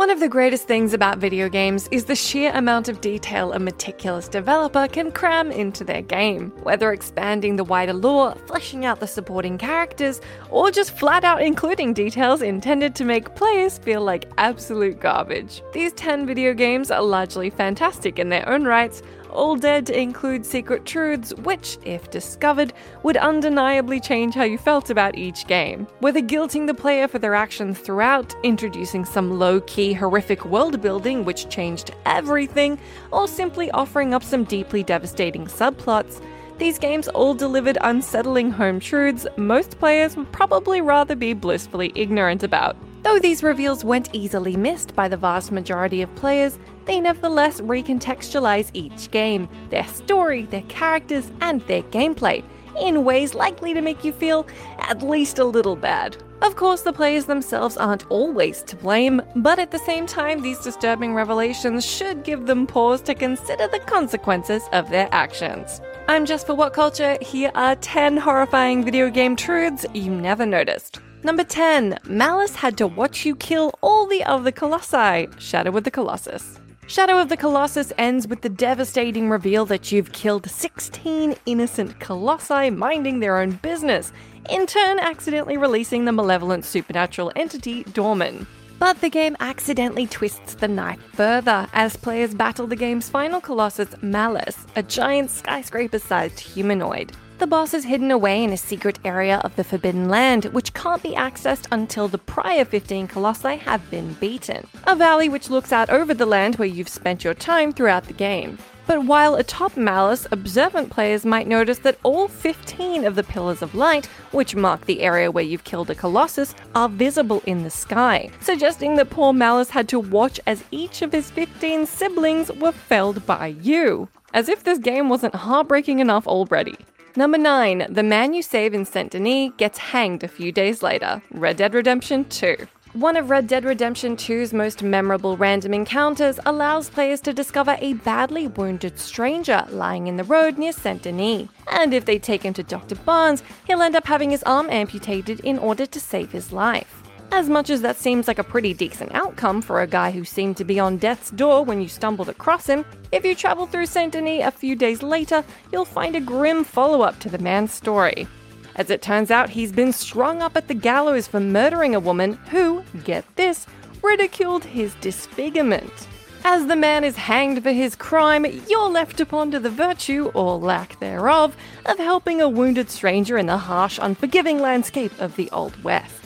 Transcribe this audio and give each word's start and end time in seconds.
One 0.00 0.08
of 0.08 0.18
the 0.18 0.30
greatest 0.30 0.66
things 0.66 0.94
about 0.94 1.18
video 1.18 1.50
games 1.50 1.86
is 1.90 2.06
the 2.06 2.16
sheer 2.16 2.52
amount 2.54 2.88
of 2.88 3.02
detail 3.02 3.52
a 3.52 3.58
meticulous 3.58 4.28
developer 4.28 4.88
can 4.88 5.12
cram 5.12 5.52
into 5.52 5.84
their 5.84 6.00
game. 6.00 6.52
Whether 6.62 6.90
expanding 6.90 7.56
the 7.56 7.64
wider 7.64 7.92
lore, 7.92 8.34
fleshing 8.46 8.86
out 8.86 8.98
the 8.98 9.06
supporting 9.06 9.58
characters, 9.58 10.22
or 10.48 10.70
just 10.70 10.96
flat 10.96 11.22
out 11.22 11.42
including 11.42 11.92
details 11.92 12.40
intended 12.40 12.94
to 12.94 13.04
make 13.04 13.34
players 13.34 13.76
feel 13.76 14.00
like 14.00 14.32
absolute 14.38 15.00
garbage. 15.00 15.60
These 15.74 15.92
10 15.92 16.26
video 16.26 16.54
games 16.54 16.90
are 16.90 17.02
largely 17.02 17.50
fantastic 17.50 18.18
in 18.18 18.30
their 18.30 18.48
own 18.48 18.64
rights, 18.64 19.02
all 19.30 19.56
dead 19.56 19.86
to 19.86 19.98
include 19.98 20.44
secret 20.44 20.84
truths, 20.84 21.34
which, 21.34 21.78
if 21.84 22.10
discovered, 22.10 22.72
would 23.02 23.16
undeniably 23.16 24.00
change 24.00 24.34
how 24.34 24.44
you 24.44 24.58
felt 24.58 24.90
about 24.90 25.16
each 25.16 25.46
game. 25.46 25.86
Whether 26.00 26.20
guilting 26.20 26.66
the 26.66 26.74
player 26.74 27.08
for 27.08 27.18
their 27.18 27.34
actions 27.34 27.78
throughout, 27.78 28.34
introducing 28.42 29.04
some 29.04 29.38
low 29.38 29.60
key, 29.62 29.92
horrific 29.92 30.44
world 30.44 30.80
building 30.80 31.24
which 31.24 31.48
changed 31.48 31.92
everything, 32.06 32.78
or 33.12 33.26
simply 33.26 33.70
offering 33.70 34.14
up 34.14 34.22
some 34.22 34.44
deeply 34.44 34.82
devastating 34.82 35.46
subplots, 35.46 36.22
these 36.58 36.78
games 36.78 37.08
all 37.08 37.32
delivered 37.32 37.78
unsettling 37.80 38.50
home 38.50 38.80
truths 38.80 39.26
most 39.38 39.78
players 39.78 40.14
would 40.14 40.30
probably 40.30 40.82
rather 40.82 41.16
be 41.16 41.32
blissfully 41.32 41.90
ignorant 41.94 42.42
about. 42.42 42.76
Though 43.02 43.18
these 43.18 43.42
reveals 43.42 43.82
weren't 43.82 44.10
easily 44.12 44.56
missed 44.58 44.94
by 44.94 45.08
the 45.08 45.16
vast 45.16 45.52
majority 45.52 46.02
of 46.02 46.14
players, 46.16 46.58
they 46.90 46.98
nevertheless 46.98 47.60
recontextualize 47.60 48.68
each 48.74 49.12
game, 49.12 49.48
their 49.68 49.86
story, 49.86 50.42
their 50.46 50.62
characters, 50.62 51.30
and 51.40 51.60
their 51.68 51.84
gameplay 51.84 52.42
in 52.80 53.04
ways 53.04 53.32
likely 53.32 53.72
to 53.72 53.80
make 53.80 54.04
you 54.04 54.10
feel 54.10 54.44
at 54.80 55.00
least 55.00 55.38
a 55.38 55.44
little 55.44 55.76
bad. 55.76 56.16
Of 56.42 56.56
course, 56.56 56.82
the 56.82 56.92
players 56.92 57.26
themselves 57.26 57.76
aren't 57.76 58.10
always 58.10 58.64
to 58.64 58.74
blame, 58.74 59.22
but 59.36 59.60
at 59.60 59.70
the 59.70 59.78
same 59.78 60.04
time, 60.04 60.42
these 60.42 60.58
disturbing 60.58 61.14
revelations 61.14 61.86
should 61.86 62.24
give 62.24 62.46
them 62.46 62.66
pause 62.66 63.02
to 63.02 63.14
consider 63.14 63.68
the 63.68 63.78
consequences 63.80 64.64
of 64.72 64.90
their 64.90 65.08
actions. 65.12 65.80
I'm 66.08 66.26
Just 66.26 66.44
for 66.44 66.54
WhatCulture. 66.54 67.22
Here 67.22 67.52
are 67.54 67.76
10 67.76 68.16
horrifying 68.16 68.84
video 68.84 69.10
game 69.10 69.36
truths 69.36 69.86
you 69.94 70.10
never 70.10 70.44
noticed. 70.44 70.98
Number 71.22 71.44
10. 71.44 71.98
Malus 72.06 72.56
had 72.56 72.76
to 72.78 72.88
watch 72.88 73.24
you 73.24 73.36
kill 73.36 73.74
all 73.80 74.06
the 74.08 74.24
other 74.24 74.50
Colossi. 74.50 75.28
Shadow 75.38 75.76
of 75.76 75.84
the 75.84 75.90
Colossus. 75.92 76.59
Shadow 76.90 77.20
of 77.20 77.28
the 77.28 77.36
Colossus 77.36 77.92
ends 77.98 78.26
with 78.26 78.40
the 78.40 78.48
devastating 78.48 79.30
reveal 79.30 79.64
that 79.66 79.92
you've 79.92 80.10
killed 80.10 80.50
16 80.50 81.36
innocent 81.46 82.00
colossi 82.00 82.68
minding 82.68 83.20
their 83.20 83.38
own 83.38 83.52
business, 83.52 84.12
in 84.50 84.66
turn, 84.66 84.98
accidentally 84.98 85.56
releasing 85.56 86.04
the 86.04 86.10
malevolent 86.10 86.64
supernatural 86.64 87.30
entity 87.36 87.84
Dormin. 87.84 88.44
But 88.80 89.00
the 89.00 89.08
game 89.08 89.36
accidentally 89.38 90.08
twists 90.08 90.54
the 90.54 90.66
knife 90.66 91.00
further 91.12 91.68
as 91.74 91.96
players 91.96 92.34
battle 92.34 92.66
the 92.66 92.74
game's 92.74 93.08
final 93.08 93.40
colossus, 93.40 93.94
Malus, 94.02 94.66
a 94.74 94.82
giant 94.82 95.30
skyscraper 95.30 96.00
sized 96.00 96.40
humanoid. 96.40 97.12
The 97.40 97.46
boss 97.46 97.72
is 97.72 97.86
hidden 97.86 98.10
away 98.10 98.44
in 98.44 98.52
a 98.52 98.56
secret 98.58 98.98
area 99.02 99.38
of 99.38 99.56
the 99.56 99.64
Forbidden 99.64 100.10
Land, 100.10 100.44
which 100.52 100.74
can't 100.74 101.02
be 101.02 101.12
accessed 101.12 101.66
until 101.72 102.06
the 102.06 102.18
prior 102.18 102.66
15 102.66 103.08
colossi 103.08 103.56
have 103.56 103.90
been 103.90 104.12
beaten. 104.20 104.66
A 104.84 104.94
valley 104.94 105.30
which 105.30 105.48
looks 105.48 105.72
out 105.72 105.88
over 105.88 106.12
the 106.12 106.26
land 106.26 106.56
where 106.56 106.68
you've 106.68 106.90
spent 106.90 107.24
your 107.24 107.32
time 107.32 107.72
throughout 107.72 108.04
the 108.04 108.12
game. 108.12 108.58
But 108.86 109.06
while 109.06 109.36
atop 109.36 109.74
Malus, 109.78 110.26
observant 110.30 110.90
players 110.90 111.24
might 111.24 111.48
notice 111.48 111.78
that 111.78 111.98
all 112.02 112.28
15 112.28 113.06
of 113.06 113.14
the 113.14 113.22
pillars 113.22 113.62
of 113.62 113.74
light, 113.74 114.04
which 114.32 114.54
mark 114.54 114.84
the 114.84 115.00
area 115.00 115.30
where 115.30 115.42
you've 115.42 115.64
killed 115.64 115.88
a 115.88 115.94
colossus, 115.94 116.54
are 116.74 116.90
visible 116.90 117.42
in 117.46 117.62
the 117.62 117.70
sky, 117.70 118.28
suggesting 118.42 118.96
that 118.96 119.08
poor 119.08 119.32
Malus 119.32 119.70
had 119.70 119.88
to 119.88 119.98
watch 119.98 120.38
as 120.46 120.62
each 120.72 121.00
of 121.00 121.12
his 121.12 121.30
15 121.30 121.86
siblings 121.86 122.52
were 122.52 122.70
felled 122.70 123.24
by 123.24 123.46
you. 123.46 124.10
As 124.34 124.50
if 124.50 124.62
this 124.62 124.78
game 124.78 125.08
wasn't 125.08 125.34
heartbreaking 125.34 126.00
enough 126.00 126.26
already. 126.26 126.76
Number 127.16 127.38
9. 127.38 127.86
The 127.90 128.04
man 128.04 128.34
you 128.34 128.42
save 128.42 128.72
in 128.72 128.84
Saint 128.84 129.10
Denis 129.10 129.50
gets 129.56 129.78
hanged 129.78 130.22
a 130.22 130.28
few 130.28 130.52
days 130.52 130.80
later. 130.82 131.20
Red 131.32 131.56
Dead 131.56 131.74
Redemption 131.74 132.24
2. 132.26 132.56
One 132.92 133.16
of 133.16 133.30
Red 133.30 133.48
Dead 133.48 133.64
Redemption 133.64 134.16
2's 134.16 134.52
most 134.52 134.82
memorable 134.82 135.36
random 135.36 135.74
encounters 135.74 136.38
allows 136.46 136.88
players 136.88 137.20
to 137.22 137.32
discover 137.32 137.76
a 137.80 137.94
badly 137.94 138.46
wounded 138.46 138.98
stranger 138.98 139.64
lying 139.70 140.06
in 140.06 140.16
the 140.16 140.24
road 140.24 140.56
near 140.56 140.72
Saint 140.72 141.02
Denis. 141.02 141.48
And 141.70 141.92
if 141.94 142.04
they 142.04 142.18
take 142.18 142.44
him 142.44 142.54
to 142.54 142.62
Dr. 142.62 142.94
Barnes, 142.94 143.42
he'll 143.66 143.82
end 143.82 143.96
up 143.96 144.06
having 144.06 144.30
his 144.30 144.42
arm 144.44 144.68
amputated 144.70 145.40
in 145.40 145.58
order 145.58 145.86
to 145.86 146.00
save 146.00 146.30
his 146.30 146.52
life. 146.52 146.99
As 147.32 147.48
much 147.48 147.70
as 147.70 147.80
that 147.82 147.96
seems 147.96 148.26
like 148.26 148.40
a 148.40 148.44
pretty 148.44 148.74
decent 148.74 149.14
outcome 149.14 149.62
for 149.62 149.80
a 149.80 149.86
guy 149.86 150.10
who 150.10 150.24
seemed 150.24 150.56
to 150.56 150.64
be 150.64 150.80
on 150.80 150.96
death's 150.96 151.30
door 151.30 151.64
when 151.64 151.80
you 151.80 151.88
stumbled 151.88 152.28
across 152.28 152.66
him, 152.66 152.84
if 153.12 153.24
you 153.24 153.34
travel 153.34 153.66
through 153.66 153.86
Saint 153.86 154.12
Denis 154.12 154.44
a 154.44 154.50
few 154.50 154.74
days 154.74 155.02
later, 155.02 155.44
you'll 155.72 155.84
find 155.84 156.16
a 156.16 156.20
grim 156.20 156.64
follow 156.64 157.02
up 157.02 157.18
to 157.20 157.30
the 157.30 157.38
man's 157.38 157.72
story. 157.72 158.26
As 158.74 158.90
it 158.90 159.00
turns 159.00 159.30
out, 159.30 159.50
he's 159.50 159.72
been 159.72 159.92
strung 159.92 160.42
up 160.42 160.56
at 160.56 160.66
the 160.66 160.74
gallows 160.74 161.28
for 161.28 161.40
murdering 161.40 161.94
a 161.94 162.00
woman 162.00 162.34
who, 162.50 162.82
get 163.04 163.24
this, 163.36 163.66
ridiculed 164.02 164.64
his 164.64 164.94
disfigurement. 164.96 166.08
As 166.44 166.66
the 166.66 166.76
man 166.76 167.04
is 167.04 167.16
hanged 167.16 167.62
for 167.62 167.72
his 167.72 167.94
crime, 167.94 168.44
you're 168.68 168.88
left 168.88 169.16
to 169.18 169.26
ponder 169.26 169.58
the 169.58 169.70
virtue, 169.70 170.30
or 170.34 170.58
lack 170.58 170.98
thereof, 170.98 171.56
of 171.86 171.98
helping 171.98 172.40
a 172.40 172.48
wounded 172.48 172.90
stranger 172.90 173.38
in 173.38 173.46
the 173.46 173.58
harsh, 173.58 173.98
unforgiving 174.00 174.58
landscape 174.58 175.12
of 175.20 175.36
the 175.36 175.50
Old 175.50 175.82
West. 175.84 176.19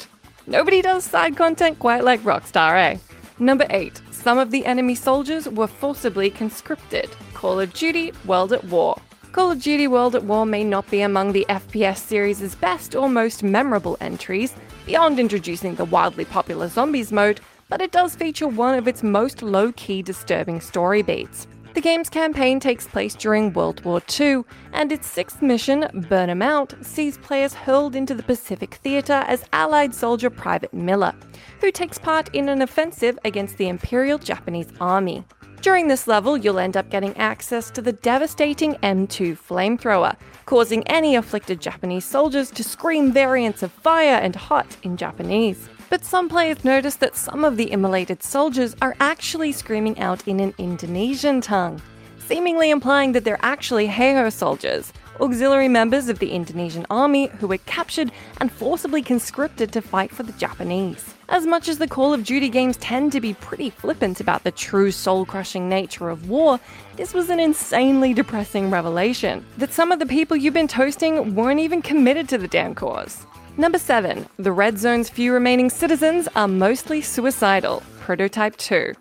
Nobody 0.46 0.82
does 0.82 1.04
side 1.04 1.36
content 1.36 1.78
quite 1.78 2.04
like 2.04 2.20
Rockstar, 2.20 2.76
eh? 2.76 2.98
Number 3.38 3.66
8. 3.70 4.02
Some 4.10 4.36
of 4.38 4.50
the 4.50 4.66
enemy 4.66 4.94
soldiers 4.94 5.48
were 5.48 5.66
forcibly 5.66 6.28
conscripted. 6.28 7.08
Call 7.32 7.60
of 7.60 7.72
Duty 7.72 8.12
World 8.26 8.52
at 8.52 8.62
War. 8.64 9.00
Call 9.32 9.52
of 9.52 9.62
Duty 9.62 9.88
World 9.88 10.14
at 10.14 10.24
War 10.24 10.44
may 10.44 10.62
not 10.62 10.88
be 10.90 11.00
among 11.00 11.32
the 11.32 11.46
FPS 11.48 11.96
series' 11.96 12.54
best 12.56 12.94
or 12.94 13.08
most 13.08 13.42
memorable 13.42 13.96
entries, 14.02 14.54
beyond 14.84 15.18
introducing 15.18 15.74
the 15.76 15.86
wildly 15.86 16.26
popular 16.26 16.68
Zombies 16.68 17.10
mode, 17.10 17.40
but 17.70 17.80
it 17.80 17.90
does 17.90 18.14
feature 18.14 18.46
one 18.46 18.74
of 18.76 18.86
its 18.86 19.02
most 19.02 19.42
low 19.42 19.72
key 19.72 20.02
disturbing 20.02 20.60
story 20.60 21.00
beats. 21.00 21.46
The 21.74 21.80
game's 21.80 22.08
campaign 22.08 22.60
takes 22.60 22.86
place 22.86 23.16
during 23.16 23.52
World 23.52 23.84
War 23.84 24.00
II, 24.20 24.44
and 24.72 24.92
its 24.92 25.08
sixth 25.08 25.42
mission, 25.42 25.88
Burn 26.08 26.30
'em 26.30 26.40
Out, 26.40 26.72
sees 26.82 27.18
players 27.18 27.52
hurled 27.52 27.96
into 27.96 28.14
the 28.14 28.22
Pacific 28.22 28.74
Theater 28.74 29.24
as 29.26 29.44
Allied 29.52 29.92
soldier 29.92 30.30
Private 30.30 30.72
Miller, 30.72 31.12
who 31.60 31.72
takes 31.72 31.98
part 31.98 32.32
in 32.32 32.48
an 32.48 32.62
offensive 32.62 33.18
against 33.24 33.56
the 33.56 33.66
Imperial 33.66 34.18
Japanese 34.18 34.72
Army. 34.80 35.24
During 35.62 35.88
this 35.88 36.06
level, 36.06 36.36
you'll 36.36 36.60
end 36.60 36.76
up 36.76 36.90
getting 36.90 37.16
access 37.16 37.72
to 37.72 37.82
the 37.82 37.92
devastating 37.92 38.74
M2 38.74 39.34
flamethrower, 39.34 40.14
causing 40.46 40.86
any 40.86 41.16
afflicted 41.16 41.60
Japanese 41.60 42.04
soldiers 42.04 42.52
to 42.52 42.62
scream 42.62 43.10
variants 43.10 43.64
of 43.64 43.72
fire 43.72 44.20
and 44.22 44.36
hot 44.36 44.76
in 44.84 44.96
Japanese. 44.96 45.68
But 45.94 46.04
some 46.04 46.28
players 46.28 46.64
noticed 46.64 46.98
that 46.98 47.14
some 47.14 47.44
of 47.44 47.56
the 47.56 47.70
immolated 47.70 48.20
soldiers 48.20 48.74
are 48.82 48.96
actually 48.98 49.52
screaming 49.52 50.00
out 50.00 50.26
in 50.26 50.40
an 50.40 50.52
Indonesian 50.58 51.40
tongue, 51.40 51.80
seemingly 52.18 52.70
implying 52.70 53.12
that 53.12 53.22
they're 53.22 53.38
actually 53.42 53.86
Heiho 53.86 54.32
soldiers, 54.32 54.92
auxiliary 55.20 55.68
members 55.68 56.08
of 56.08 56.18
the 56.18 56.32
Indonesian 56.32 56.84
army 56.90 57.28
who 57.38 57.46
were 57.46 57.58
captured 57.58 58.10
and 58.40 58.50
forcibly 58.50 59.02
conscripted 59.02 59.70
to 59.70 59.80
fight 59.80 60.10
for 60.10 60.24
the 60.24 60.32
Japanese. 60.32 61.14
As 61.28 61.46
much 61.46 61.68
as 61.68 61.78
the 61.78 61.86
Call 61.86 62.12
of 62.12 62.24
Duty 62.24 62.48
games 62.48 62.76
tend 62.78 63.12
to 63.12 63.20
be 63.20 63.34
pretty 63.34 63.70
flippant 63.70 64.20
about 64.20 64.42
the 64.42 64.50
true 64.50 64.90
soul 64.90 65.24
crushing 65.24 65.68
nature 65.68 66.10
of 66.10 66.28
war, 66.28 66.58
this 66.96 67.14
was 67.14 67.30
an 67.30 67.38
insanely 67.38 68.12
depressing 68.12 68.68
revelation 68.68 69.46
that 69.58 69.72
some 69.72 69.92
of 69.92 70.00
the 70.00 70.06
people 70.06 70.36
you've 70.36 70.54
been 70.54 70.66
toasting 70.66 71.36
weren't 71.36 71.60
even 71.60 71.80
committed 71.80 72.28
to 72.30 72.36
the 72.36 72.48
damn 72.48 72.74
cause. 72.74 73.24
Number 73.56 73.78
7. 73.78 74.26
The 74.36 74.50
Red 74.50 74.80
Zone's 74.80 75.08
few 75.08 75.32
remaining 75.32 75.70
citizens 75.70 76.26
are 76.34 76.48
mostly 76.48 77.00
suicidal. 77.00 77.84
Prototype 78.00 78.56
2. 78.56 78.94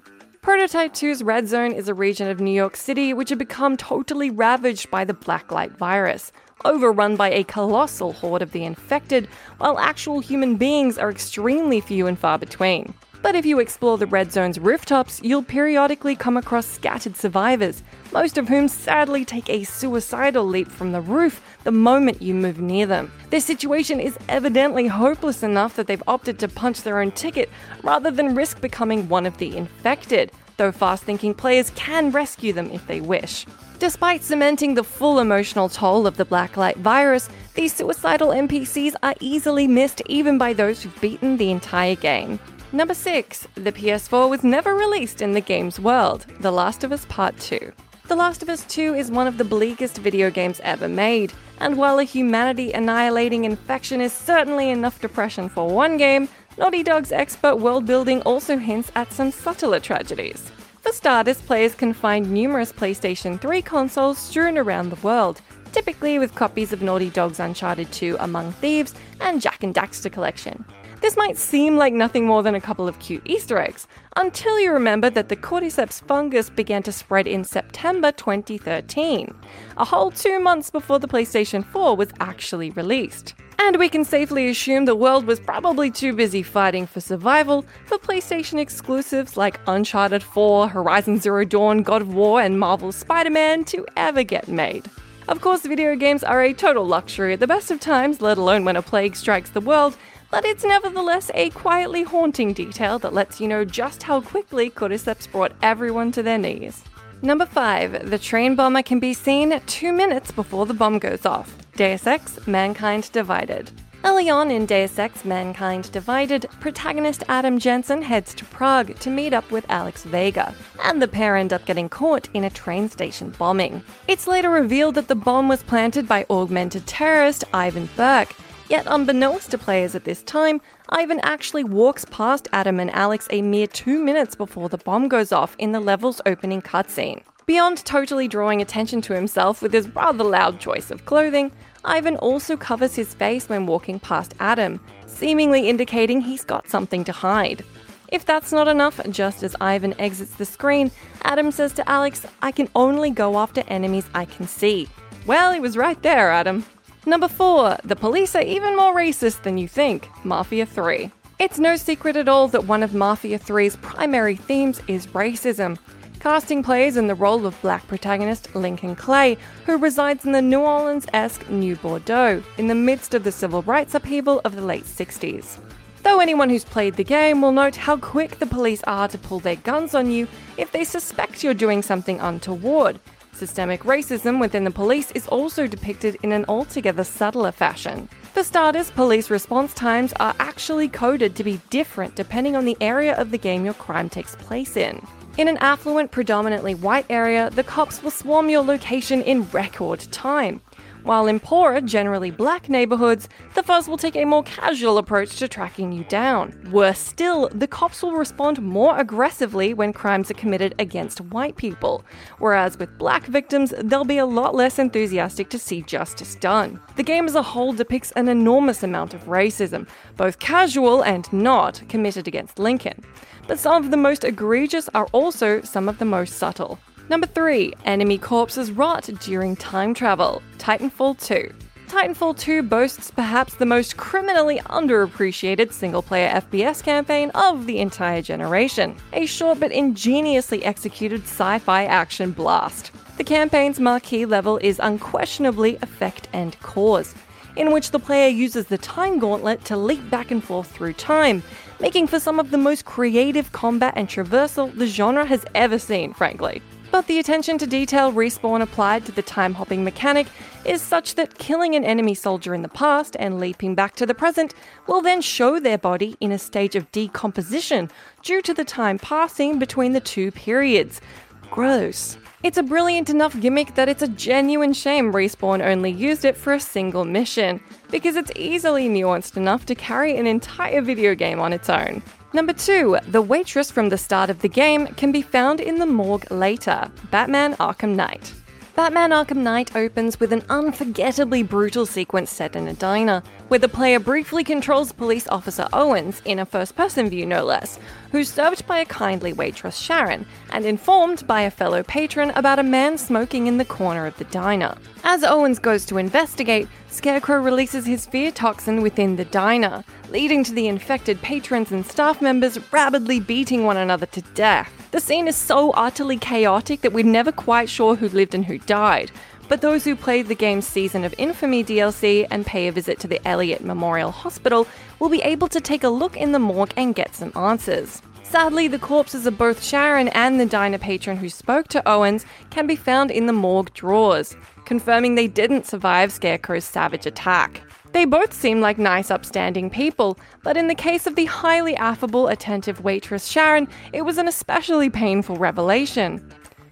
Prototype 0.44 0.94
2's 0.94 1.24
Red 1.24 1.48
Zone 1.48 1.72
is 1.72 1.88
a 1.88 1.96
region 1.96 2.28
of 2.28 2.40
New 2.40 2.52
York 2.52 2.76
City 2.76 3.16
which 3.16 3.30
had 3.30 3.40
become 3.40 3.76
totally 3.78 4.30
ravaged 4.30 4.92
by 4.92 5.06
the 5.06 5.14
Blacklight 5.16 5.76
virus, 5.78 6.32
overrun 6.66 7.16
by 7.16 7.32
a 7.32 7.44
colossal 7.44 8.14
horde 8.14 8.44
of 8.44 8.52
the 8.52 8.64
infected, 8.64 9.28
while 9.58 9.80
actual 9.80 10.20
human 10.20 10.56
beings 10.56 11.00
are 11.00 11.10
extremely 11.10 11.82
few 11.82 12.06
and 12.06 12.20
far 12.20 12.38
between. 12.38 12.94
But 13.24 13.36
if 13.36 13.46
you 13.46 13.60
explore 13.60 13.98
the 13.98 14.06
Red 14.06 14.34
Zone's 14.34 14.60
rooftops, 14.60 15.22
you'll 15.24 15.44
periodically 15.44 16.14
come 16.14 16.36
across 16.36 16.66
scattered 16.66 17.16
survivors, 17.16 17.81
most 18.12 18.38
of 18.38 18.50
whom 18.50 18.68
sadly 18.68 19.24
take 19.24 19.50
a 19.50 19.64
suicidal 19.64 20.46
leap 20.46 20.70
from 20.70 20.92
the 20.92 21.00
roof 21.00 21.42
the 21.64 21.72
moment 21.72 22.22
you 22.22 22.34
move 22.34 22.60
near 22.60 22.86
them. 22.86 23.14
Their 23.30 23.40
situation 23.40 24.02
is 24.02 24.18
evidently 24.28 24.88
hopeless 24.88 25.42
enough 25.42 25.78
that 25.78 25.88
they've 25.88 26.04
opted 26.06 26.38
to 26.40 26.50
punch 26.50 26.81
their 26.81 27.00
own 27.00 27.12
ticket 27.12 27.50
rather 27.81 28.12
than 28.12 28.36
risk 28.36 28.60
becoming 28.60 29.08
one 29.08 29.26
of 29.26 29.38
the 29.38 29.56
infected, 29.56 30.30
though 30.58 30.74
fast 30.74 31.04
thinking 31.06 31.34
players 31.34 31.69
can 31.76 32.12
rescue 32.12 32.52
them 32.52 32.69
if 32.72 32.86
they 32.88 33.00
wish. 33.00 33.46
Despite 33.80 34.24
cementing 34.24 34.74
the 34.74 34.84
full 34.84 35.19
emotional 35.19 35.69
toll 35.69 36.08
of 36.08 36.18
the 36.18 36.26
Blacklight 36.26 36.76
virus, 36.78 37.30
these 37.54 37.74
suicidal 37.74 38.30
NPCs 38.30 38.96
are 39.02 39.16
easily 39.22 39.68
missed 39.68 40.02
even 40.08 40.38
by 40.38 40.52
those 40.52 40.84
who've 40.84 41.02
beaten 41.02 41.38
the 41.38 41.52
entire 41.52 41.96
game. 41.96 42.40
Number 42.75 42.96
6. 42.96 43.48
The 43.54 43.72
PS4 43.72 44.28
was 44.31 44.44
never 44.44 44.74
released 44.74 45.22
in 45.22 45.34
the 45.34 45.42
game's 45.42 45.80
world. 45.80 46.25
The 46.40 46.50
Last 46.50 46.84
of 46.84 46.92
Us 46.92 47.06
Part 47.06 47.40
2. 47.40 47.72
The 48.08 48.16
Last 48.16 48.42
of 48.42 48.50
Us 48.50 48.66
2 48.66 48.96
is 48.96 49.12
one 49.12 49.28
of 49.28 49.38
the 49.38 49.44
bleakest 49.44 50.00
video 50.00 50.31
games 50.31 50.60
ever 50.64 50.90
made, 50.90 51.34
and 51.60 51.78
while 51.78 52.00
a 52.00 52.04
humanity 52.04 52.74
annihilating 52.74 53.46
infection 53.46 54.02
is 54.02 54.12
certainly 54.12 54.72
enough 54.72 55.00
depression 55.00 55.50
for 55.50 55.70
one 55.70 55.98
game, 55.98 56.28
Naughty 56.58 56.81
Dog's 56.81 57.12
expert 57.12 57.58
world 57.58 57.86
building 57.86 58.24
also 58.24 58.58
hints 58.58 58.92
at 58.96 59.14
some 59.14 59.31
subtler 59.31 59.80
tragedies. 59.80 60.52
For 60.81 60.92
starters, 60.92 61.42
players 61.44 61.76
can 61.76 61.94
find 61.94 62.31
numerous 62.31 62.72
PlayStation 62.72 63.40
3 63.40 63.62
consoles 63.62 64.18
strewn 64.18 64.58
around 64.58 64.90
the 64.90 65.08
world, 65.08 65.42
typically 65.74 66.18
with 66.18 66.34
copies 66.34 66.74
of 66.74 66.81
Naughty 66.81 67.12
Dog's 67.12 67.40
Uncharted 67.40 67.92
2 67.92 68.18
Among 68.19 68.52
Thieves 68.54 68.96
and 69.22 69.44
Jak 69.44 69.62
and 69.62 69.76
Daxter 69.76 70.12
collection. 70.12 70.66
This 71.04 71.18
might 71.18 71.38
seem 71.38 71.76
like 71.76 71.92
nothing 71.92 72.26
more 72.26 72.44
than 72.44 72.56
a 72.56 72.62
couple 72.62 72.88
of 72.88 72.98
cute 73.00 73.24
Easter 73.26 73.60
eggs, 73.60 73.88
until 74.16 74.58
you 74.58 74.72
remember 74.72 75.10
that 75.10 75.28
the 75.28 75.36
cordyceps 75.36 76.02
fungus 76.02 76.50
began 76.50 76.82
to 76.84 76.94
spread 76.94 77.28
in 77.28 77.44
September 77.44 78.14
2013, 78.14 79.36
a 79.76 79.84
whole 79.84 80.12
two 80.12 80.40
months 80.40 80.70
before 80.70 81.00
the 81.00 81.08
PlayStation 81.10 81.66
4 81.66 81.98
was 81.98 82.08
actually 82.22 82.70
released. 82.72 83.34
And 83.60 83.76
we 83.76 83.90
can 83.90 84.06
safely 84.06 84.48
assume 84.48 84.86
the 84.86 84.96
world 84.96 85.26
was 85.26 85.42
probably 85.42 85.92
too 85.92 86.14
busy 86.14 86.42
fighting 86.42 86.88
for 86.88 87.02
survival 87.02 87.66
for 87.86 87.98
PlayStation 87.98 88.58
exclusives 88.58 89.36
like 89.36 89.60
Uncharted 89.68 90.24
4, 90.24 90.70
Horizon 90.70 91.20
Zero 91.20 91.44
Dawn, 91.44 91.84
God 91.84 92.02
of 92.02 92.14
War, 92.14 92.40
and 92.40 92.58
Marvel's 92.58 92.96
Spider 92.96 93.30
Man 93.30 93.66
to 93.66 93.86
ever 93.98 94.24
get 94.24 94.48
made. 94.48 94.90
Of 95.28 95.42
course, 95.42 95.62
video 95.64 95.96
games 95.96 96.24
are 96.24 96.42
a 96.42 96.54
total 96.54 96.86
luxury 96.86 97.34
at 97.34 97.40
the 97.40 97.48
best 97.48 97.72
of 97.72 97.80
times, 97.80 98.22
let 98.22 98.38
alone 98.38 98.66
when 98.66 98.76
a 98.76 98.82
plague 98.82 99.16
strikes 99.16 99.50
the 99.50 99.62
world, 99.62 99.98
but 100.33 100.45
it's 100.45 100.63
nevertheless 100.63 101.30
a 101.35 101.51
quietly 101.51 102.01
haunting 102.01 102.53
detail 102.53 102.97
that 102.97 103.13
lets 103.13 103.39
you 103.39 103.47
know 103.47 103.63
just 103.63 104.01
how 104.01 104.19
quickly 104.19 104.68
Cordyceps 104.68 105.31
brought 105.31 105.51
everyone 105.62 106.12
to 106.12 106.24
their 106.24 106.39
knees. 106.39 106.83
Number 107.21 107.45
5. 107.45 108.09
The 108.09 108.18
train 108.18 108.56
bomber 108.56 108.81
can 108.81 109.00
be 109.00 109.13
seen 109.13 109.62
two 109.68 109.94
minutes 109.94 110.31
before 110.31 110.65
the 110.65 110.74
bomb 110.74 110.97
goes 110.97 111.27
off. 111.27 111.56
Deus 111.75 112.07
Ex 112.07 112.47
Mankind 112.47 113.12
Divided. 113.12 113.69
Early 114.03 114.31
on 114.31 114.50
in 114.50 114.65
Deus 114.65 114.97
Ex 114.97 115.24
Mankind 115.24 115.91
Divided, 115.91 116.47
protagonist 116.59 117.24
Adam 117.30 117.59
Jensen 117.59 118.01
heads 118.01 118.33
to 118.33 118.44
Prague 118.45 118.97
to 119.01 119.12
meet 119.12 119.33
up 119.33 119.51
with 119.51 119.68
Alex 119.69 120.03
Vega, 120.03 120.56
and 120.83 121.00
the 121.00 121.07
pair 121.07 121.35
end 121.35 121.53
up 121.53 121.63
getting 121.65 121.89
caught 121.89 122.27
in 122.33 122.45
a 122.45 122.50
train 122.50 122.89
station 122.89 123.30
bombing. 123.38 123.83
It's 124.07 124.25
later 124.25 124.50
revealed 124.50 124.95
that 124.95 125.07
the 125.07 125.15
bomb 125.15 125.47
was 125.47 125.62
planted 125.62 126.07
by 126.07 126.25
augmented 126.31 126.88
terrorist 126.88 127.44
Ivan 127.53 127.88
Burke, 127.95 128.35
Yet, 128.69 128.86
unbeknownst 128.88 129.51
to 129.51 129.57
players 129.57 129.94
at 129.94 130.06
this 130.06 130.24
time, 130.24 130.62
Ivan 130.89 131.19
actually 131.21 131.63
walks 131.63 132.06
past 132.06 132.48
Adam 132.54 132.80
and 132.80 132.89
Alex 132.92 133.27
a 133.30 133.42
mere 133.42 133.68
two 133.68 134.04
minutes 134.04 134.36
before 134.36 134.69
the 134.69 134.77
bomb 134.77 135.07
goes 135.07 135.31
off 135.31 135.56
in 135.60 135.71
the 135.71 135.80
level's 135.80 136.21
opening 136.25 136.62
cutscene. 136.62 137.21
Beyond 137.45 137.83
totally 137.83 138.30
drawing 138.30 138.62
attention 138.62 139.01
to 139.01 139.13
himself 139.13 139.62
with 139.62 139.74
his 139.74 139.94
rather 139.94 140.24
loud 140.24 140.60
choice 140.60 140.92
of 140.92 141.06
clothing, 141.06 141.51
Ivan 141.83 142.15
also 142.18 142.56
covers 142.56 142.95
his 142.95 143.13
face 143.13 143.50
when 143.50 143.65
walking 143.65 144.00
past 144.00 144.33
Adam, 144.39 144.80
seemingly 145.06 145.68
indicating 145.68 146.21
he's 146.21 146.45
got 146.45 146.69
something 146.69 147.04
to 147.04 147.12
hide. 147.12 147.66
If 148.07 148.25
that's 148.25 148.54
not 148.54 148.69
enough, 148.69 149.01
just 149.09 149.44
as 149.44 149.56
Ivan 149.59 150.00
exits 150.00 150.36
the 150.36 150.45
screen, 150.45 150.92
Adam 151.24 151.51
says 151.51 151.74
to 151.74 151.89
Alex, 151.89 152.25
I 152.42 152.51
can 152.51 152.69
only 152.75 153.09
go 153.09 153.38
after 153.38 153.63
enemies 153.68 154.06
I 154.13 154.24
can 154.25 154.48
see. 154.48 154.88
Well, 155.25 155.51
he 155.51 155.59
was 155.59 155.75
right 155.75 156.01
there, 156.01 156.31
Adam. 156.31 156.66
Number 157.06 157.28
4. 157.28 157.80
The 157.84 157.98
police 157.98 158.34
are 158.34 158.44
even 158.44 158.78
more 158.78 158.96
racist 158.96 159.42
than 159.44 159.58
you 159.58 159.68
think 159.68 160.08
Mafia 160.24 160.66
3. 160.66 161.12
It's 161.38 161.60
no 161.60 161.76
secret 161.76 162.16
at 162.16 162.30
all 162.30 162.48
that 162.48 162.64
one 162.64 162.82
of 162.82 162.94
Mafia 162.94 163.38
3's 163.38 163.76
primary 163.76 164.38
themes 164.38 164.80
is 164.88 165.08
racism. 165.08 165.78
Casting 166.22 166.64
players 166.64 166.96
in 166.96 167.08
the 167.08 167.16
role 167.16 167.46
of 167.46 167.62
black 167.62 167.86
protagonist 167.88 168.56
Lincoln 168.56 168.96
Clay, 168.96 169.36
who 169.66 169.78
resides 169.78 170.24
in 170.24 170.32
the 170.32 170.42
New 170.42 170.62
Orleans 170.62 171.06
esque 171.12 171.50
New 171.50 171.76
Bordeaux, 171.76 172.42
in 172.58 172.68
the 172.68 172.76
midst 172.76 173.14
of 173.14 173.26
the 173.26 173.34
civil 173.34 173.64
rights 173.64 173.94
upheaval 173.94 174.40
of 174.46 174.56
the 174.56 174.62
late 174.62 174.86
60s. 174.86 175.58
Though 176.04 176.22
anyone 176.22 176.50
who's 176.50 176.64
played 176.64 176.96
the 176.96 177.04
game 177.04 177.42
will 177.42 177.52
note 177.52 177.76
how 177.76 177.98
quick 177.98 178.40
the 178.40 178.46
police 178.46 178.84
are 178.84 179.10
to 179.10 179.18
pull 179.18 179.40
their 179.40 179.58
guns 179.58 179.94
on 179.94 180.10
you 180.10 180.30
if 180.56 180.72
they 180.72 180.86
suspect 180.86 181.44
you're 181.44 181.54
doing 181.54 181.82
something 181.82 182.22
untoward, 182.22 183.02
Systemic 183.33 183.81
racism 183.81 184.39
within 184.39 184.63
the 184.63 184.71
police 184.71 185.12
is 185.12 185.27
also 185.27 185.65
depicted 185.65 186.18
in 186.21 186.31
an 186.31 186.45
altogether 186.47 187.03
subtler 187.03 187.51
fashion. 187.51 188.07
For 188.33 188.44
starters, 188.44 188.91
police 188.91 189.30
response 189.30 189.74
times 189.74 190.13
are 190.19 190.35
actually 190.39 190.88
coded 190.88 191.35
to 191.35 191.44
be 191.44 191.59
different 191.69 192.15
depending 192.15 192.56
on 192.56 192.65
the 192.65 192.77
area 192.80 193.15
of 193.15 193.31
the 193.31 193.38
game 193.38 193.65
your 193.65 193.74
crime 193.74 194.09
takes 194.09 194.35
place 194.35 194.77
in. 194.77 195.06
In 195.38 195.47
an 195.47 195.57
affluent, 195.57 196.12
predominantly 196.12 196.75
white 196.75 197.07
area, 197.09 197.49
the 197.49 197.63
cops 197.63 198.04
will 198.04 198.11
swarm 198.11 198.49
your 198.49 198.61
location 198.61 199.23
in 199.23 199.49
record 199.49 199.99
time 200.11 200.61
while 201.04 201.28
in 201.28 201.40
poorer, 201.40 201.81
generally 201.81 202.31
black 202.31 202.69
neighborhoods, 202.69 203.28
the 203.56 203.64
fuzz 203.64 203.88
will 203.88 203.98
take 203.98 204.16
a 204.16 204.26
more 204.26 204.44
casual 204.44 204.98
approach 204.98 205.38
to 205.38 205.48
tracking 205.48 205.92
you 205.92 206.04
down. 206.06 206.69
Worse 206.72 207.00
still, 207.00 207.50
the 207.50 207.68
cops 207.68 208.02
will 208.02 208.14
respond 208.14 208.62
more 208.62 208.98
aggressively 208.98 209.74
when 209.74 209.94
crimes 209.94 210.31
are 210.31 210.36
committed 210.36 210.74
against 210.80 211.22
white 211.22 211.57
people, 211.57 212.04
whereas 212.40 212.80
with 212.80 212.98
black 212.98 213.26
victims, 213.26 213.74
they'll 213.83 214.06
be 214.06 214.18
a 214.18 214.26
lot 214.26 214.56
less 214.56 214.80
enthusiastic 214.80 215.50
to 215.50 215.60
see 215.60 215.81
justice 215.81 216.36
done. 216.36 216.80
The 216.95 217.04
game 217.04 217.26
as 217.26 217.36
a 217.36 217.44
whole 217.44 217.74
depicts 217.74 218.12
an 218.12 218.30
enormous 218.30 218.83
amount 218.83 219.14
of 219.14 219.26
racism, 219.26 219.88
both 220.16 220.40
casual 220.40 221.04
and 221.04 221.31
not, 221.33 221.81
committed 221.90 222.28
against 222.28 222.60
Lincoln. 222.60 223.04
But 223.48 223.60
some 223.60 223.83
of 223.83 223.92
the 223.92 223.98
most 223.98 224.24
egregious 224.24 224.90
are 224.94 225.07
also 225.12 225.62
some 225.62 225.90
of 225.90 225.98
the 225.98 226.06
most 226.06 226.38
subtle. 226.38 226.80
Number 227.10 227.28
3. 227.28 227.74
Enemy 227.83 228.18
corpses 228.18 228.72
rot 228.72 229.10
during 229.19 229.57
time 229.57 229.94
travel. 229.94 230.42
Titanfall 230.57 231.19
2. 231.19 231.54
Titanfall 231.88 232.38
2 232.38 232.64
boasts 232.64 233.12
perhaps 233.12 233.56
the 233.56 233.66
most 233.66 233.98
criminally 233.98 234.60
underappreciated 234.68 235.74
single 235.74 236.02
player 236.02 236.30
FPS 236.30 236.81
campaign 236.81 237.30
of 237.31 237.66
the 237.66 237.80
entire 237.80 238.22
generation. 238.22 238.95
A 239.12 239.26
short 239.26 239.60
but 239.60 239.74
ingeniously 239.74 240.64
executed 240.64 241.24
sci 241.24 241.60
fi 241.60 241.83
action 241.86 242.31
blast. 242.31 242.92
The 243.18 243.24
campaign's 243.26 243.81
marquee 243.81 244.26
level 244.26 244.57
is 244.60 244.80
unquestionably 244.81 245.78
Effect 245.81 246.30
and 246.31 246.57
Cause, 246.62 247.14
in 247.57 247.74
which 247.74 247.92
the 247.92 248.00
player 248.00 248.30
uses 248.30 248.66
the 248.66 248.78
time 248.78 249.19
gauntlet 249.19 249.64
to 249.66 249.76
leap 249.76 250.10
back 250.10 250.31
and 250.31 250.44
forth 250.44 250.72
through 250.72 250.94
time, 250.94 251.44
making 251.81 252.07
for 252.07 252.19
some 252.19 252.40
of 252.40 252.50
the 252.50 252.57
most 252.57 252.86
creative 252.86 253.52
combat 253.52 253.94
and 253.98 254.07
traversal 254.07 254.74
the 254.76 254.88
genre 254.88 255.26
has 255.26 255.45
ever 255.54 255.78
seen, 255.78 256.14
frankly 256.14 256.62
but 256.94 257.07
the 257.07 257.18
attention 257.18 257.57
to 257.57 257.66
detail 257.66 258.14
Respawn 258.14 258.62
applied 258.62 259.04
to 259.04 259.12
the 259.12 259.23
time 259.23 259.56
hopping 259.56 259.83
mechanic 259.83 260.28
is 260.64 260.80
such 260.80 261.16
that 261.16 261.40
killing 261.40 261.73
an 261.73 261.83
enemy 261.83 262.14
soldier 262.14 262.54
in 262.54 262.62
the 262.62 262.69
past 262.69 263.16
and 263.18 263.40
leaping 263.40 263.73
back 263.73 263.95
to 263.95 264.06
the 264.06 264.14
present 264.14 264.54
will 264.85 265.02
then 265.02 265.19
show 265.19 265.59
their 265.59 265.80
body 265.80 266.16
in 266.19 266.31
a 266.31 266.38
stage 266.38 266.76
of 266.76 266.92
decomposition 266.92 267.90
due 268.21 268.44
to 268.44 268.54
the 268.54 268.64
time 268.64 269.00
passing 269.00 269.57
between 269.57 269.94
the 269.94 270.00
two 270.00 270.30
periods. 270.30 271.02
gross. 271.50 272.16
It's 272.44 272.57
a 272.57 272.64
brilliant 272.64 273.09
enough 273.09 273.40
gimmick 273.40 273.73
that 273.76 273.88
it's 273.88 274.02
a 274.02 274.07
genuine 274.09 274.73
shame 274.73 275.14
Respawn 275.14 275.66
only 275.66 275.90
used 275.90 276.26
it 276.26 276.35
for 276.35 276.52
a 276.52 276.59
single 276.59 277.06
mission, 277.06 277.62
because 277.90 278.18
it's 278.18 278.33
easily 278.35 278.90
nuanced 278.90 279.38
enough 279.38 279.66
to 279.68 279.76
carry 279.76 280.18
an 280.18 280.28
entire 280.28 280.81
video 280.81 281.16
game 281.16 281.40
on 281.40 281.54
its 281.54 281.69
own. 281.69 282.04
Number 282.33 282.52
2. 282.52 282.97
The 283.07 283.21
waitress 283.21 283.71
from 283.71 283.88
the 283.88 283.97
start 283.97 284.30
of 284.30 284.40
the 284.40 284.50
game 284.50 284.88
can 284.88 285.14
be 285.14 285.21
found 285.21 285.62
in 285.62 285.80
the 285.80 285.85
morgue 285.85 286.30
later 286.31 286.92
Batman 287.12 287.56
Arkham 287.62 287.95
Knight. 287.95 288.33
Batman 288.75 289.11
Arkham 289.11 289.44
Knight 289.44 289.75
opens 289.75 290.19
with 290.19 290.33
an 290.33 290.44
unforgettably 290.49 291.44
brutal 291.44 291.85
sequence 291.85 292.31
set 292.31 292.56
in 292.56 292.68
a 292.68 292.73
diner, 292.73 293.21
where 293.47 293.59
the 293.59 293.69
player 293.69 293.99
briefly 293.99 294.44
controls 294.44 294.92
police 294.92 295.27
officer 295.27 295.68
Owens, 295.71 296.23
in 296.25 296.39
a 296.39 296.45
first 296.45 296.75
person 296.75 297.07
view 297.07 297.23
no 297.23 297.45
less, 297.45 297.77
who's 298.11 298.33
served 298.33 298.65
by 298.65 298.80
a 298.80 298.85
kindly 298.85 299.31
waitress 299.31 299.77
Sharon, 299.77 300.25
and 300.49 300.65
informed 300.65 301.27
by 301.27 301.42
a 301.42 301.51
fellow 301.51 301.83
patron 301.83 302.31
about 302.31 302.57
a 302.57 302.63
man 302.63 302.97
smoking 302.97 303.45
in 303.45 303.59
the 303.59 303.65
corner 303.65 304.07
of 304.07 304.18
the 304.18 304.23
diner. 304.25 304.73
As 305.03 305.23
Owens 305.23 305.59
goes 305.59 305.85
to 305.85 305.99
investigate, 305.99 306.68
Scarecrow 306.89 307.44
releases 307.44 307.85
his 307.85 308.07
fear 308.07 308.31
toxin 308.31 308.81
within 308.81 309.18
the 309.18 309.25
diner, 309.25 309.83
leading 310.09 310.44
to 310.45 310.51
the 310.51 310.68
infected 310.68 311.21
patrons 311.21 311.71
and 311.71 311.85
staff 311.85 312.23
members 312.23 312.57
rapidly 312.73 313.19
beating 313.19 313.65
one 313.65 313.77
another 313.77 314.07
to 314.07 314.21
death. 314.33 314.82
The 314.94 315.02
scene 315.02 315.28
is 315.28 315.35
so 315.35 315.71
utterly 315.71 316.18
chaotic 316.18 316.81
that 316.81 316.94
we're 316.94 317.04
never 317.04 317.31
quite 317.31 317.68
sure 317.68 317.95
who 317.95 318.07
lived 318.09 318.35
and 318.35 318.45
who 318.45 318.59
died, 318.59 319.12
but 319.47 319.59
those 319.59 319.83
who 319.83 319.95
played 319.95 320.28
the 320.28 320.35
game's 320.35 320.68
Season 320.68 321.04
of 321.04 321.16
Infamy 321.18 321.64
DLC 321.64 322.28
and 322.30 322.45
pay 322.45 322.68
a 322.68 322.71
visit 322.71 323.00
to 323.00 323.07
the 323.07 323.28
Elliott 323.28 323.64
Memorial 323.64 324.12
Hospital 324.12 324.68
will 325.00 325.09
be 325.09 325.23
able 325.23 325.47
to 325.47 325.59
take 325.59 325.83
a 325.83 325.90
look 325.90 326.16
in 326.16 326.31
the 326.31 326.38
morgue 326.38 326.76
and 326.78 326.94
get 326.94 327.16
some 327.16 327.31
answers. 327.35 328.04
Sadly, 328.21 328.68
the 328.68 328.78
corpses 328.78 329.26
of 329.26 329.35
both 329.35 329.64
Sharon 329.64 330.09
and 330.09 330.40
the 330.40 330.45
diner 330.45 330.78
patron 330.78 331.18
who 331.18 331.28
spoke 331.28 331.69
to 331.69 331.90
Owens 331.90 332.23
can 332.52 332.68
be 332.68 332.76
found 332.76 333.09
in 333.09 333.26
the 333.26 333.33
morgue 333.33 333.73
drawers, 333.73 334.35
confirming 334.66 335.16
they 335.16 335.28
didn't 335.28 335.66
survive 335.66 336.12
Scarecrow's 336.12 336.66
savage 336.66 337.07
attack. 337.07 337.64
They 337.94 338.06
both 338.06 338.33
seem 338.33 338.59
like 338.59 338.80
nice, 338.80 339.12
upstanding 339.12 339.69
people, 339.69 340.18
but 340.42 340.57
in 340.57 340.68
the 340.68 340.76
case 340.76 341.06
of 341.06 341.16
the 341.16 341.26
highly 341.26 341.76
affable, 341.76 342.28
attentive 342.28 342.83
waitress 342.83 343.28
Sharon, 343.28 343.68
it 343.94 344.02
was 344.02 344.18
an 344.18 344.28
especially 344.28 344.90
painful 344.90 345.35
revelation. 345.35 346.28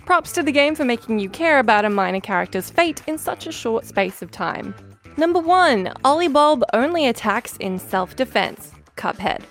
Props 0.05 0.31
to 0.33 0.41
the 0.41 0.51
game 0.51 0.73
for 0.73 0.83
making 0.83 1.19
you 1.19 1.29
care 1.29 1.59
about 1.59 1.85
a 1.85 1.91
minor 1.91 2.19
character's 2.19 2.71
fate 2.71 3.03
in 3.05 3.19
such 3.19 3.45
a 3.45 3.51
short 3.51 3.85
space 3.85 4.23
of 4.23 4.31
time. 4.31 4.73
Number 5.15 5.39
1 5.39 5.93
Ollie 6.03 6.27
Bulb 6.27 6.63
only 6.73 7.07
attacks 7.07 7.55
in 7.57 7.77
self 7.77 8.15
defense 8.15 8.71
Cuphead. 8.97 9.43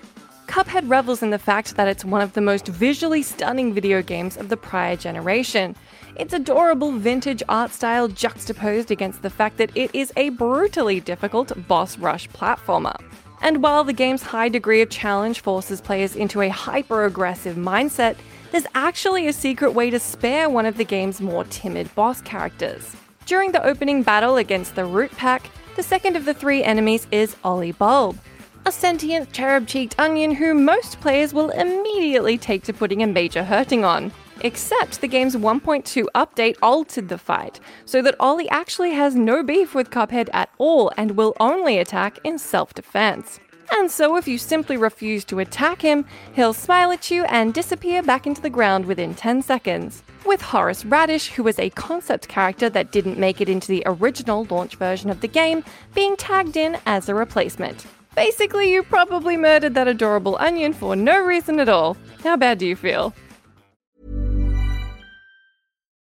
Cuphead 0.50 0.90
revels 0.90 1.22
in 1.22 1.30
the 1.30 1.38
fact 1.38 1.76
that 1.76 1.86
it's 1.86 2.04
one 2.04 2.20
of 2.20 2.32
the 2.32 2.40
most 2.40 2.66
visually 2.66 3.22
stunning 3.22 3.72
video 3.72 4.02
games 4.02 4.36
of 4.36 4.48
the 4.48 4.56
prior 4.56 4.96
generation. 4.96 5.76
Its 6.16 6.32
adorable 6.32 6.90
vintage 6.90 7.40
art 7.48 7.70
style 7.70 8.08
juxtaposed 8.08 8.90
against 8.90 9.22
the 9.22 9.30
fact 9.30 9.58
that 9.58 9.70
it 9.76 9.94
is 9.94 10.12
a 10.16 10.30
brutally 10.30 10.98
difficult 10.98 11.52
boss 11.68 11.96
rush 11.98 12.28
platformer. 12.30 13.00
And 13.40 13.62
while 13.62 13.84
the 13.84 13.92
game's 13.92 14.22
high 14.22 14.48
degree 14.48 14.82
of 14.82 14.90
challenge 14.90 15.38
forces 15.38 15.80
players 15.80 16.16
into 16.16 16.40
a 16.40 16.48
hyper 16.48 17.04
aggressive 17.04 17.54
mindset, 17.54 18.16
there's 18.50 18.66
actually 18.74 19.28
a 19.28 19.32
secret 19.32 19.70
way 19.70 19.88
to 19.90 20.00
spare 20.00 20.50
one 20.50 20.66
of 20.66 20.76
the 20.76 20.84
game's 20.84 21.20
more 21.20 21.44
timid 21.44 21.94
boss 21.94 22.20
characters. 22.22 22.96
During 23.24 23.52
the 23.52 23.64
opening 23.64 24.02
battle 24.02 24.36
against 24.36 24.74
the 24.74 24.84
Root 24.84 25.12
Pack, 25.12 25.48
the 25.76 25.84
second 25.84 26.16
of 26.16 26.24
the 26.24 26.34
three 26.34 26.64
enemies 26.64 27.06
is 27.12 27.36
Ollie 27.44 27.70
Bulb, 27.70 28.18
a 28.66 28.72
sentient 28.72 29.32
cherub 29.32 29.66
cheeked 29.66 29.98
onion 29.98 30.32
who 30.32 30.54
most 30.54 31.00
players 31.00 31.32
will 31.32 31.50
immediately 31.50 32.36
take 32.38 32.62
to 32.64 32.72
putting 32.72 33.02
a 33.02 33.06
major 33.06 33.44
hurting 33.44 33.84
on. 33.84 34.12
Except 34.42 35.00
the 35.00 35.08
game's 35.08 35.36
1.2 35.36 36.06
update 36.14 36.56
altered 36.62 37.08
the 37.08 37.18
fight, 37.18 37.60
so 37.84 38.00
that 38.00 38.16
Ollie 38.18 38.48
actually 38.48 38.92
has 38.92 39.14
no 39.14 39.42
beef 39.42 39.74
with 39.74 39.90
Cuphead 39.90 40.30
at 40.32 40.48
all 40.56 40.90
and 40.96 41.10
will 41.12 41.36
only 41.40 41.78
attack 41.78 42.18
in 42.24 42.38
self 42.38 42.72
defense. 42.72 43.38
And 43.72 43.90
so, 43.90 44.16
if 44.16 44.26
you 44.26 44.38
simply 44.38 44.76
refuse 44.76 45.24
to 45.26 45.38
attack 45.38 45.82
him, 45.82 46.04
he'll 46.34 46.54
smile 46.54 46.90
at 46.90 47.10
you 47.10 47.24
and 47.24 47.54
disappear 47.54 48.02
back 48.02 48.26
into 48.26 48.40
the 48.40 48.50
ground 48.50 48.86
within 48.86 49.14
10 49.14 49.42
seconds. 49.42 50.02
With 50.26 50.40
Horace 50.40 50.84
Radish, 50.84 51.28
who 51.28 51.42
was 51.42 51.58
a 51.58 51.70
concept 51.70 52.26
character 52.28 52.68
that 52.70 52.92
didn't 52.92 53.18
make 53.18 53.40
it 53.40 53.48
into 53.48 53.68
the 53.68 53.82
original 53.86 54.46
launch 54.50 54.76
version 54.76 55.08
of 55.10 55.20
the 55.20 55.28
game, 55.28 55.64
being 55.94 56.16
tagged 56.16 56.56
in 56.56 56.78
as 56.84 57.08
a 57.08 57.14
replacement. 57.14 57.86
Basically, 58.14 58.72
you 58.72 58.82
probably 58.82 59.36
murdered 59.36 59.74
that 59.74 59.88
adorable 59.88 60.36
onion 60.40 60.72
for 60.72 60.96
no 60.96 61.24
reason 61.24 61.60
at 61.60 61.68
all. 61.68 61.96
How 62.24 62.36
bad 62.36 62.58
do 62.58 62.66
you 62.66 62.76
feel? 62.76 63.14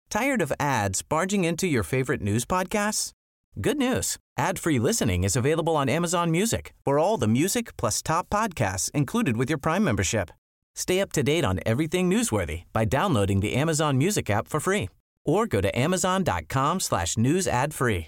Tired 0.09 0.41
of 0.41 0.53
ads 0.59 1.01
barging 1.01 1.43
into 1.43 1.67
your 1.67 1.83
favorite 1.83 2.21
news 2.21 2.45
podcasts? 2.45 3.11
Good 3.59 3.77
news. 3.77 4.17
Ad-free 4.37 4.79
listening 4.79 5.23
is 5.23 5.35
available 5.35 5.75
on 5.75 5.89
Amazon 5.89 6.31
Music 6.31 6.73
for 6.85 6.97
all 6.97 7.17
the 7.17 7.27
music 7.27 7.75
plus 7.75 8.01
top 8.01 8.29
podcasts 8.29 8.89
included 8.91 9.35
with 9.35 9.49
your 9.49 9.57
Prime 9.57 9.83
membership. 9.83 10.29
Stay 10.75 11.01
up 11.01 11.11
to 11.11 11.23
date 11.23 11.43
on 11.43 11.59
everything 11.65 12.09
newsworthy 12.09 12.63
by 12.71 12.85
downloading 12.85 13.41
the 13.41 13.55
Amazon 13.55 13.97
Music 13.97 14.29
app 14.29 14.47
for 14.47 14.59
free 14.59 14.89
or 15.25 15.45
go 15.45 15.59
to 15.59 15.77
amazon.com 15.77 16.79
slash 16.79 17.17
news 17.17 17.47
ad 17.47 17.73
free. 17.73 18.07